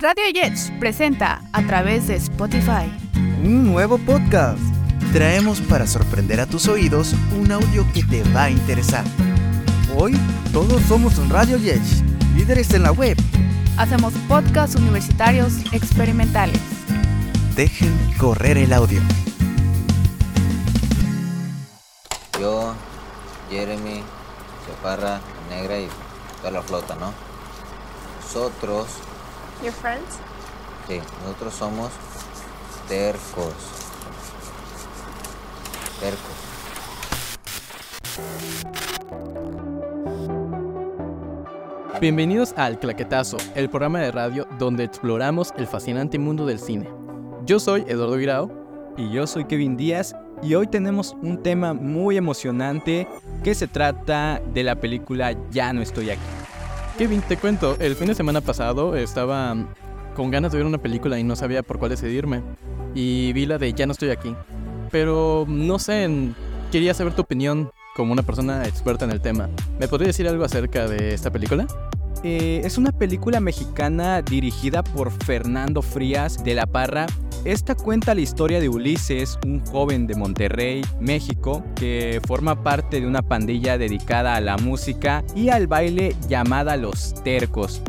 Radio 0.00 0.30
Jets 0.32 0.70
presenta 0.78 1.42
a 1.52 1.66
través 1.66 2.06
de 2.06 2.14
Spotify 2.14 2.88
un 3.42 3.64
nuevo 3.64 3.98
podcast. 3.98 4.60
Traemos 5.12 5.60
para 5.60 5.88
sorprender 5.88 6.38
a 6.38 6.46
tus 6.46 6.68
oídos 6.68 7.16
un 7.36 7.50
audio 7.50 7.84
que 7.92 8.04
te 8.04 8.22
va 8.32 8.44
a 8.44 8.50
interesar. 8.50 9.04
Hoy 9.96 10.16
todos 10.52 10.80
somos 10.82 11.18
Radio 11.28 11.58
Jets, 11.58 12.04
líderes 12.36 12.72
en 12.74 12.84
la 12.84 12.92
web. 12.92 13.16
Hacemos 13.76 14.14
podcasts 14.28 14.76
universitarios 14.76 15.54
experimentales. 15.72 16.60
Dejen 17.56 17.92
correr 18.18 18.56
el 18.56 18.72
audio. 18.72 19.00
Yo, 22.38 22.72
Jeremy, 23.50 24.04
Chaparra, 24.64 25.20
Negra 25.50 25.80
y 25.80 25.88
toda 26.36 26.52
la 26.52 26.62
flota, 26.62 26.94
¿no? 26.94 27.12
Nosotros, 28.22 28.86
Your 29.62 29.72
friends? 29.72 30.20
sí, 30.86 31.00
nosotros 31.24 31.52
somos 31.54 31.90
tercos. 32.88 33.52
Tercos. 35.98 36.20
Bienvenidos 42.00 42.54
al 42.56 42.78
Claquetazo, 42.78 43.36
el 43.56 43.68
programa 43.68 43.98
de 43.98 44.12
radio 44.12 44.46
donde 44.60 44.84
exploramos 44.84 45.52
el 45.56 45.66
fascinante 45.66 46.20
mundo 46.20 46.46
del 46.46 46.60
cine. 46.60 46.88
Yo 47.44 47.58
soy 47.58 47.84
Eduardo 47.88 48.16
Virao 48.16 48.94
Y 48.96 49.10
yo 49.10 49.26
soy 49.26 49.46
Kevin 49.46 49.76
Díaz 49.76 50.14
y 50.40 50.54
hoy 50.54 50.68
tenemos 50.68 51.16
un 51.20 51.42
tema 51.42 51.74
muy 51.74 52.16
emocionante 52.16 53.08
que 53.42 53.56
se 53.56 53.66
trata 53.66 54.40
de 54.54 54.62
la 54.62 54.76
película 54.76 55.34
Ya 55.50 55.72
no 55.72 55.82
estoy 55.82 56.10
aquí. 56.10 56.47
Kevin, 56.98 57.22
te 57.22 57.36
cuento, 57.36 57.76
el 57.78 57.94
fin 57.94 58.08
de 58.08 58.14
semana 58.16 58.40
pasado 58.40 58.96
estaba 58.96 59.54
con 60.16 60.32
ganas 60.32 60.50
de 60.50 60.58
ver 60.58 60.66
una 60.66 60.78
película 60.78 61.16
y 61.16 61.22
no 61.22 61.36
sabía 61.36 61.62
por 61.62 61.78
cuál 61.78 61.92
decidirme. 61.92 62.42
Y 62.92 63.32
vi 63.34 63.46
la 63.46 63.56
de 63.56 63.72
Ya 63.72 63.86
no 63.86 63.92
estoy 63.92 64.10
aquí. 64.10 64.34
Pero 64.90 65.44
no 65.46 65.78
sé, 65.78 66.10
quería 66.72 66.94
saber 66.94 67.12
tu 67.12 67.22
opinión 67.22 67.70
como 67.94 68.12
una 68.12 68.24
persona 68.24 68.66
experta 68.66 69.04
en 69.04 69.12
el 69.12 69.20
tema. 69.20 69.48
¿Me 69.78 69.86
podrías 69.86 70.08
decir 70.08 70.26
algo 70.26 70.42
acerca 70.42 70.88
de 70.88 71.14
esta 71.14 71.30
película? 71.30 71.68
Eh, 72.24 72.62
es 72.64 72.78
una 72.78 72.90
película 72.90 73.38
mexicana 73.38 74.20
dirigida 74.20 74.82
por 74.82 75.12
Fernando 75.12 75.82
Frías 75.82 76.42
de 76.42 76.56
la 76.56 76.66
Parra. 76.66 77.06
Esta 77.44 77.76
cuenta 77.76 78.14
la 78.14 78.20
historia 78.20 78.60
de 78.60 78.68
Ulises, 78.68 79.38
un 79.46 79.64
joven 79.64 80.06
de 80.06 80.16
Monterrey, 80.16 80.82
México, 81.00 81.64
que 81.76 82.20
forma 82.26 82.62
parte 82.62 83.00
de 83.00 83.06
una 83.06 83.22
pandilla 83.22 83.78
dedicada 83.78 84.34
a 84.34 84.40
la 84.40 84.56
música 84.56 85.24
y 85.36 85.48
al 85.48 85.68
baile 85.68 86.16
llamada 86.28 86.76
Los 86.76 87.14
Tercos. 87.22 87.80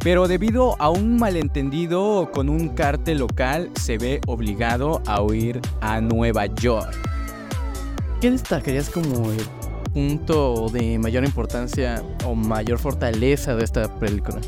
Pero 0.00 0.26
debido 0.28 0.80
a 0.80 0.90
un 0.90 1.16
malentendido 1.16 2.30
con 2.32 2.48
un 2.48 2.70
cártel 2.70 3.18
local, 3.18 3.70
se 3.80 3.96
ve 3.96 4.20
obligado 4.26 5.00
a 5.06 5.22
huir 5.22 5.60
a 5.80 6.00
Nueva 6.00 6.46
York. 6.46 6.92
¿Qué 8.20 8.30
destacarías 8.30 8.90
como 8.90 9.30
el 9.30 9.40
punto 9.94 10.68
de 10.68 10.98
mayor 10.98 11.24
importancia 11.24 12.02
o 12.24 12.34
mayor 12.34 12.78
fortaleza 12.78 13.54
de 13.54 13.64
esta 13.64 13.88
película? 13.98 14.40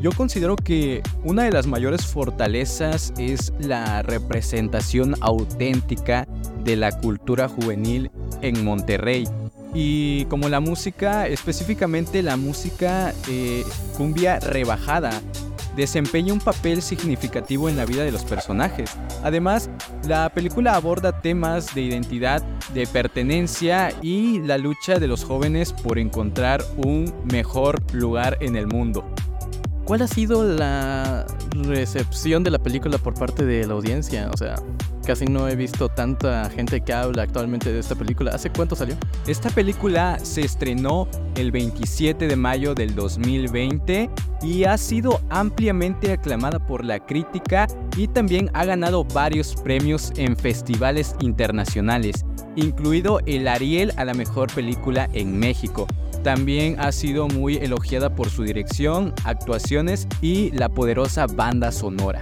Yo 0.00 0.12
considero 0.12 0.56
que 0.56 1.02
una 1.24 1.44
de 1.44 1.52
las 1.52 1.66
mayores 1.66 2.06
fortalezas 2.06 3.14
es 3.18 3.52
la 3.58 4.02
representación 4.02 5.14
auténtica 5.20 6.28
de 6.64 6.76
la 6.76 6.92
cultura 6.98 7.48
juvenil 7.48 8.10
en 8.42 8.62
Monterrey. 8.62 9.26
Y 9.74 10.26
como 10.26 10.48
la 10.48 10.60
música, 10.60 11.26
específicamente 11.26 12.22
la 12.22 12.36
música 12.36 13.14
eh, 13.28 13.64
cumbia 13.96 14.38
rebajada, 14.38 15.10
desempeña 15.76 16.32
un 16.32 16.40
papel 16.40 16.82
significativo 16.82 17.68
en 17.68 17.76
la 17.76 17.84
vida 17.84 18.04
de 18.04 18.12
los 18.12 18.24
personajes. 18.24 18.90
Además, 19.22 19.70
la 20.06 20.28
película 20.30 20.74
aborda 20.74 21.20
temas 21.20 21.74
de 21.74 21.82
identidad, 21.82 22.42
de 22.74 22.86
pertenencia 22.86 23.92
y 24.02 24.40
la 24.40 24.58
lucha 24.58 24.98
de 24.98 25.08
los 25.08 25.24
jóvenes 25.24 25.72
por 25.72 25.98
encontrar 25.98 26.64
un 26.76 27.12
mejor 27.30 27.82
lugar 27.92 28.38
en 28.40 28.56
el 28.56 28.66
mundo. 28.66 29.04
¿Cuál 29.86 30.02
ha 30.02 30.08
sido 30.08 30.42
la 30.42 31.24
recepción 31.62 32.42
de 32.42 32.50
la 32.50 32.58
película 32.58 32.98
por 32.98 33.14
parte 33.14 33.44
de 33.44 33.64
la 33.68 33.74
audiencia? 33.74 34.28
O 34.34 34.36
sea, 34.36 34.56
casi 35.06 35.26
no 35.26 35.46
he 35.46 35.54
visto 35.54 35.88
tanta 35.88 36.50
gente 36.50 36.80
que 36.80 36.92
habla 36.92 37.22
actualmente 37.22 37.72
de 37.72 37.78
esta 37.78 37.94
película. 37.94 38.32
¿Hace 38.32 38.50
cuánto 38.50 38.74
salió? 38.74 38.96
Esta 39.28 39.48
película 39.48 40.18
se 40.20 40.40
estrenó 40.40 41.06
el 41.36 41.52
27 41.52 42.26
de 42.26 42.34
mayo 42.34 42.74
del 42.74 42.96
2020 42.96 44.10
y 44.42 44.64
ha 44.64 44.76
sido 44.76 45.20
ampliamente 45.30 46.10
aclamada 46.10 46.58
por 46.58 46.84
la 46.84 46.98
crítica 46.98 47.68
y 47.96 48.08
también 48.08 48.50
ha 48.54 48.64
ganado 48.64 49.04
varios 49.04 49.54
premios 49.54 50.12
en 50.16 50.36
festivales 50.36 51.14
internacionales, 51.20 52.24
incluido 52.56 53.20
el 53.26 53.46
Ariel 53.46 53.92
a 53.96 54.04
la 54.04 54.14
mejor 54.14 54.52
película 54.52 55.08
en 55.12 55.38
México. 55.38 55.86
También 56.26 56.74
ha 56.80 56.90
sido 56.90 57.28
muy 57.28 57.54
elogiada 57.54 58.16
por 58.16 58.30
su 58.30 58.42
dirección, 58.42 59.14
actuaciones 59.22 60.08
y 60.20 60.50
la 60.50 60.68
poderosa 60.68 61.28
banda 61.28 61.70
sonora. 61.70 62.20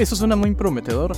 Eso 0.00 0.16
suena 0.16 0.34
muy 0.34 0.52
prometedor. 0.56 1.12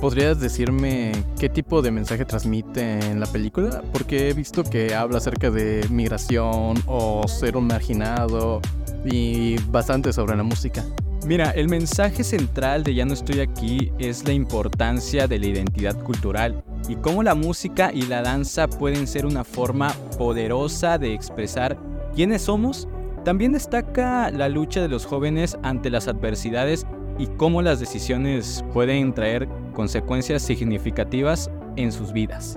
¿Podrías 0.00 0.38
decirme 0.38 1.10
qué 1.40 1.48
tipo 1.48 1.82
de 1.82 1.90
mensaje 1.90 2.24
transmite 2.24 3.00
en 3.10 3.18
la 3.18 3.26
película? 3.26 3.82
Porque 3.92 4.28
he 4.28 4.32
visto 4.32 4.62
que 4.62 4.94
habla 4.94 5.18
acerca 5.18 5.50
de 5.50 5.84
migración 5.90 6.80
o 6.86 7.26
ser 7.26 7.56
un 7.56 7.66
marginado 7.66 8.60
y 9.04 9.56
bastante 9.68 10.12
sobre 10.12 10.36
la 10.36 10.44
música. 10.44 10.84
Mira, 11.26 11.50
el 11.50 11.68
mensaje 11.68 12.22
central 12.22 12.84
de 12.84 12.94
Ya 12.94 13.04
no 13.04 13.12
estoy 13.12 13.40
aquí 13.40 13.90
es 13.98 14.24
la 14.24 14.32
importancia 14.32 15.26
de 15.26 15.40
la 15.40 15.46
identidad 15.46 16.00
cultural 16.04 16.62
y 16.88 16.94
cómo 16.94 17.24
la 17.24 17.34
música 17.34 17.90
y 17.92 18.02
la 18.02 18.22
danza 18.22 18.68
pueden 18.68 19.08
ser 19.08 19.26
una 19.26 19.42
forma 19.42 19.92
poderosa 20.18 20.98
de 20.98 21.12
expresar 21.12 21.76
quiénes 22.14 22.42
somos. 22.42 22.86
También 23.24 23.50
destaca 23.50 24.30
la 24.30 24.48
lucha 24.48 24.80
de 24.80 24.86
los 24.86 25.04
jóvenes 25.04 25.58
ante 25.64 25.90
las 25.90 26.06
adversidades 26.06 26.86
y 27.18 27.26
cómo 27.26 27.60
las 27.60 27.80
decisiones 27.80 28.64
pueden 28.72 29.12
traer 29.12 29.48
consecuencias 29.74 30.42
significativas 30.42 31.50
en 31.74 31.90
sus 31.90 32.12
vidas. 32.12 32.56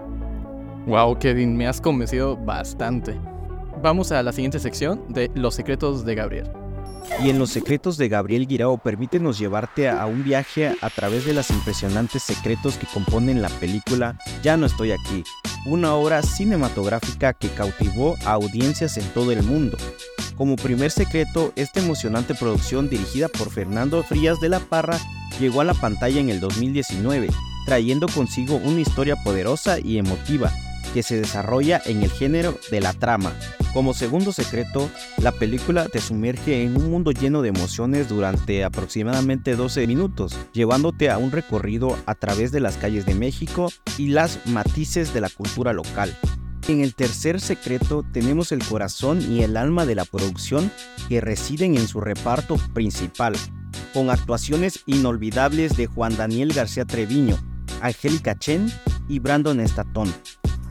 Wow, 0.86 1.18
Kevin, 1.18 1.57
me 1.57 1.66
has 1.66 1.81
convencido 1.81 2.38
bastante. 2.38 3.19
Vamos 3.81 4.12
a 4.12 4.22
la 4.22 4.31
siguiente 4.31 4.59
sección 4.59 5.12
de 5.12 5.31
Los 5.34 5.56
secretos 5.56 6.06
de 6.06 6.13
Gabriel. 6.13 6.58
Y 7.23 7.29
en 7.29 7.39
Los 7.39 7.49
secretos 7.49 7.97
de 7.97 8.07
Gabriel 8.07 8.47
Guirao 8.47 8.77
permítenos 8.77 9.37
llevarte 9.37 9.89
a 9.89 10.05
un 10.05 10.23
viaje 10.23 10.73
a 10.81 10.89
través 10.89 11.25
de 11.25 11.33
los 11.33 11.49
impresionantes 11.49 12.23
secretos 12.23 12.77
que 12.77 12.87
componen 12.87 13.41
la 13.41 13.49
película 13.49 14.17
Ya 14.41 14.55
no 14.55 14.65
estoy 14.65 14.91
aquí, 14.91 15.23
una 15.65 15.93
obra 15.95 16.21
cinematográfica 16.21 17.33
que 17.33 17.49
cautivó 17.49 18.15
a 18.25 18.31
audiencias 18.33 18.97
en 18.97 19.05
todo 19.13 19.31
el 19.31 19.43
mundo. 19.43 19.77
Como 20.37 20.55
primer 20.55 20.91
secreto, 20.91 21.51
esta 21.57 21.81
emocionante 21.81 22.35
producción 22.35 22.89
dirigida 22.89 23.27
por 23.27 23.49
Fernando 23.49 24.01
Frías 24.03 24.39
de 24.39 24.47
la 24.47 24.59
Parra 24.59 24.97
llegó 25.39 25.59
a 25.59 25.65
la 25.65 25.73
pantalla 25.73 26.21
en 26.21 26.29
el 26.29 26.39
2019, 26.39 27.27
trayendo 27.65 28.07
consigo 28.07 28.55
una 28.55 28.79
historia 28.79 29.17
poderosa 29.17 29.79
y 29.79 29.97
emotiva 29.97 30.53
que 30.94 31.03
se 31.03 31.17
desarrolla 31.17 31.81
en 31.85 32.03
el 32.03 32.11
género 32.11 32.57
de 32.72 32.81
la 32.81 32.94
trama. 32.94 33.33
Como 33.73 33.94
segundo 33.94 34.31
secreto, 34.31 34.89
la 35.17 35.31
película 35.31 35.88
te 35.88 36.01
sumerge 36.01 36.63
en 36.63 36.75
un 36.75 36.89
mundo 36.89 37.11
lleno 37.11 37.41
de 37.41 37.50
emociones 37.50 38.09
durante 38.09 38.63
aproximadamente 38.63 39.55
12 39.55 39.85
minutos, 39.85 40.35
llevándote 40.53 41.09
a 41.09 41.19
un 41.19 41.31
recorrido 41.31 41.95
a 42.07 42.16
través 42.16 42.51
de 42.51 42.59
las 42.59 42.77
calles 42.77 43.05
de 43.05 43.13
México 43.13 43.69
y 43.97 44.09
las 44.09 44.45
matices 44.47 45.13
de 45.13 45.22
la 45.22 45.29
cultura 45.29 45.72
local. 45.73 46.17
En 46.67 46.81
el 46.81 46.94
tercer 46.94 47.41
secreto 47.41 48.03
tenemos 48.11 48.51
el 48.51 48.63
corazón 48.63 49.21
y 49.21 49.44
el 49.44 49.57
alma 49.57 49.85
de 49.85 49.95
la 49.95 50.06
producción 50.06 50.71
que 51.07 51.21
residen 51.21 51.75
en 51.75 51.88
su 51.88 52.00
reparto 52.01 52.57
principal, 52.73 53.35
con 53.94 54.09
actuaciones 54.09 54.81
inolvidables 54.85 55.77
de 55.77 55.88
Juan 55.88 56.15
Daniel 56.15 56.53
García 56.53 56.86
Treviño, 56.86 57.38
Angélica 57.81 58.38
Chen 58.38 58.71
y 59.07 59.19
Brandon 59.19 59.68
Statton. 59.68 60.13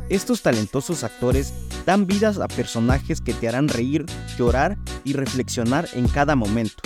Estos 0.08 0.40
talentosos 0.40 1.05
actores 1.05 1.52
dan 1.84 2.06
vidas 2.06 2.38
a 2.38 2.49
personajes 2.49 3.20
que 3.20 3.34
te 3.34 3.49
harán 3.49 3.69
reír, 3.69 4.06
llorar 4.38 4.78
y 5.05 5.12
reflexionar 5.12 5.87
en 5.94 6.08
cada 6.08 6.34
momento. 6.34 6.82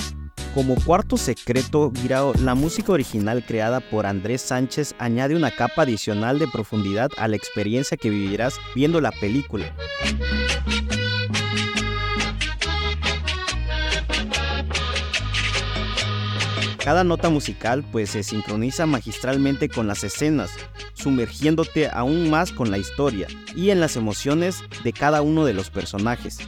Como 0.55 0.75
cuarto 0.75 1.17
secreto, 1.17 1.91
Guirao, 1.91 2.35
la 2.35 2.55
música 2.55 2.93
original 2.93 3.45
creada 3.47 3.81
por 3.81 4.07
Andrés 4.07 4.43
Sánchez 4.43 4.95
añade 4.99 5.35
una 5.35 5.51
capa 5.51 5.83
adicional 5.83 6.39
de 6.39 6.49
profundidad 6.49 7.11
a 7.17 7.29
la 7.29 7.37
experiencia 7.37 7.97
que 7.97 8.11
vivirás 8.11 8.59
viendo 8.75 9.01
la 9.01 9.13
película. 9.13 9.75
Cada 16.85 17.05
nota 17.05 17.29
musical 17.29 17.85
pues 17.93 18.11
se 18.11 18.25
sincroniza 18.25 18.87
magistralmente 18.87 19.69
con 19.69 19.87
las 19.87 20.03
escenas, 20.03 20.51
sumergiéndote 20.95 21.89
aún 21.89 22.29
más 22.29 22.51
con 22.51 22.73
la 22.73 22.79
historia 22.79 23.29
y 23.55 23.71
en 23.71 23.79
las 23.79 23.95
emociones 23.95 24.57
de 24.83 24.93
cada 24.93 25.23
uno 25.23 25.45
de 25.45 25.55
los 25.55 25.71
personajes. 25.71 26.39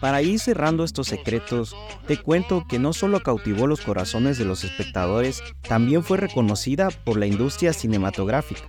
Para 0.00 0.22
ir 0.22 0.38
cerrando 0.38 0.84
estos 0.84 1.08
secretos, 1.08 1.76
te 2.06 2.16
cuento 2.16 2.66
que 2.66 2.78
no 2.78 2.94
solo 2.94 3.22
cautivó 3.22 3.66
los 3.66 3.82
corazones 3.82 4.38
de 4.38 4.46
los 4.46 4.64
espectadores, 4.64 5.42
también 5.66 6.02
fue 6.02 6.16
reconocida 6.16 6.88
por 6.90 7.18
la 7.18 7.26
industria 7.26 7.74
cinematográfica, 7.74 8.62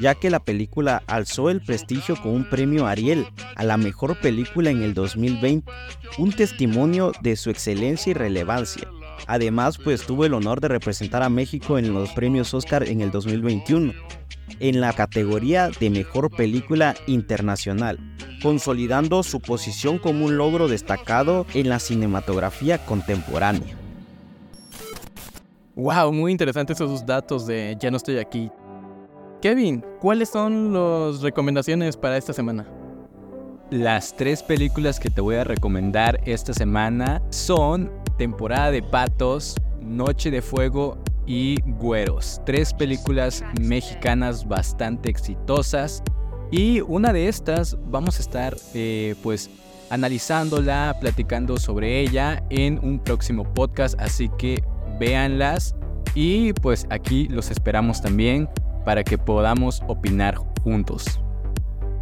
ya 0.00 0.14
que 0.14 0.30
la 0.30 0.40
película 0.40 1.02
alzó 1.08 1.50
el 1.50 1.62
prestigio 1.62 2.14
con 2.16 2.32
un 2.32 2.48
premio 2.48 2.86
Ariel 2.86 3.26
a 3.56 3.64
la 3.64 3.76
mejor 3.76 4.20
película 4.20 4.70
en 4.70 4.82
el 4.82 4.94
2020, 4.94 5.70
un 6.18 6.32
testimonio 6.32 7.12
de 7.22 7.36
su 7.36 7.50
excelencia 7.50 8.10
y 8.10 8.14
relevancia. 8.14 8.88
Además, 9.26 9.78
pues 9.78 10.06
tuvo 10.06 10.24
el 10.24 10.34
honor 10.34 10.60
de 10.60 10.68
representar 10.68 11.22
a 11.22 11.28
México 11.28 11.78
en 11.78 11.92
los 11.92 12.10
premios 12.10 12.52
Oscar 12.54 12.88
en 12.88 13.00
el 13.00 13.10
2021, 13.10 13.92
en 14.60 14.80
la 14.80 14.92
categoría 14.92 15.70
de 15.80 15.90
Mejor 15.90 16.30
Película 16.30 16.94
Internacional, 17.06 17.98
consolidando 18.42 19.22
su 19.22 19.40
posición 19.40 19.98
como 19.98 20.26
un 20.26 20.36
logro 20.36 20.68
destacado 20.68 21.46
en 21.54 21.68
la 21.68 21.78
cinematografía 21.78 22.84
contemporánea. 22.84 23.76
Wow, 25.76 26.12
muy 26.12 26.30
interesantes 26.30 26.80
esos 26.80 27.04
datos 27.04 27.46
de 27.46 27.76
Ya 27.80 27.90
no 27.90 27.96
estoy 27.96 28.18
aquí. 28.18 28.50
Kevin, 29.42 29.84
¿cuáles 30.00 30.30
son 30.30 30.72
las 30.72 31.20
recomendaciones 31.20 31.96
para 31.96 32.16
esta 32.16 32.32
semana? 32.32 32.66
Las 33.70 34.14
tres 34.14 34.42
películas 34.42 35.00
que 35.00 35.10
te 35.10 35.20
voy 35.20 35.34
a 35.36 35.44
recomendar 35.44 36.20
esta 36.24 36.54
semana 36.54 37.20
son 37.30 37.90
Temporada 38.16 38.70
de 38.70 38.82
Patos, 38.82 39.56
Noche 39.80 40.30
de 40.30 40.42
Fuego 40.42 40.98
y 41.26 41.60
Güeros. 41.62 42.40
Tres 42.46 42.72
películas 42.72 43.42
mexicanas 43.60 44.46
bastante 44.46 45.10
exitosas. 45.10 46.02
Y 46.50 46.80
una 46.82 47.12
de 47.12 47.28
estas 47.28 47.76
vamos 47.86 48.18
a 48.18 48.22
estar 48.22 48.56
eh, 48.74 49.14
pues 49.22 49.50
analizándola, 49.90 50.96
platicando 51.00 51.56
sobre 51.56 52.00
ella 52.00 52.42
en 52.50 52.78
un 52.82 52.98
próximo 52.98 53.44
podcast. 53.44 53.98
Así 54.00 54.30
que 54.38 54.62
véanlas. 54.98 55.74
Y 56.14 56.52
pues 56.54 56.86
aquí 56.90 57.26
los 57.28 57.50
esperamos 57.50 58.00
también 58.00 58.48
para 58.84 59.02
que 59.02 59.18
podamos 59.18 59.82
opinar 59.88 60.36
juntos. 60.62 61.20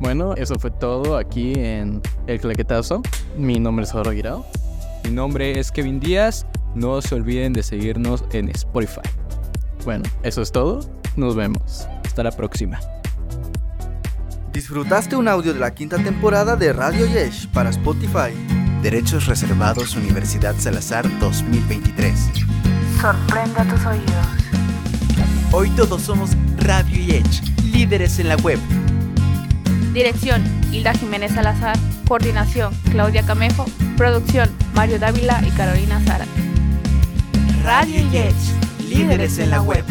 Bueno, 0.00 0.35
eso 0.35 0.56
fue 0.59 0.70
todo 0.70 1.17
aquí 1.17 1.53
en 1.55 2.03
El 2.26 2.41
Claquetazo. 2.41 3.03
Mi 3.38 3.61
nombre 3.61 3.85
es 3.85 3.93
Jorge 3.93 4.17
Guirao. 4.17 4.44
Mi 5.04 5.10
nombre 5.10 5.58
es 5.58 5.70
Kevin 5.70 6.00
Díaz. 6.00 6.46
No 6.75 7.02
se 7.02 7.14
olviden 7.14 7.52
de 7.52 7.62
seguirnos 7.62 8.25
en 8.32 8.49
Spotify. 8.50 9.00
Bueno, 9.84 10.04
eso 10.22 10.43
es 10.43 10.52
todo. 10.52 10.81
Nos 11.16 11.37
vemos. 11.37 11.87
Hasta 12.04 12.22
la 12.22 12.31
próxima. 12.31 12.78
Disfrutaste 14.52 15.16
un 15.16 15.28
audio 15.28 15.54
de 15.54 15.60
la 15.60 15.75
quinta 15.75 15.96
temporada 15.96 16.56
de 16.56 16.72
Radio 16.72 17.06
Yesh 17.06 17.49
para 17.49 17.70
Spotify. 17.70 18.32
Derechos 18.82 19.26
reservados 19.26 19.96
Universidad 19.96 20.54
Salazar 20.58 21.06
2023. 21.20 22.31
Sorprende 23.00 23.60
a 23.60 23.64
tus 23.64 23.87
oídos. 23.87 24.26
Hoy 25.52 25.70
todos 25.70 26.02
somos 26.02 26.31
Radio 26.58 27.14
Edge, 27.14 27.43
líderes 27.72 28.19
en 28.19 28.28
la 28.28 28.37
web. 28.37 28.58
Dirección, 29.93 30.43
Hilda 30.70 30.94
Jiménez 30.94 31.32
Salazar. 31.32 31.76
Coordinación, 32.08 32.75
Claudia 32.90 33.22
Camejo. 33.22 33.66
Producción, 34.02 34.50
Mario 34.75 34.99
Dávila 34.99 35.40
y 35.46 35.50
Carolina 35.50 36.00
Zara. 36.04 36.26
Radio 37.62 38.00
Edge, 38.12 38.34
líderes 38.88 39.38
en 39.38 39.50
la 39.50 39.62
web. 39.62 39.84